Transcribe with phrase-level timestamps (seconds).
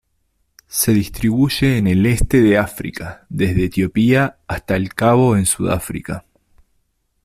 [0.65, 6.25] Se distribuye en el este de África, desde Etiopía hasta El Cabo en Sudáfrica.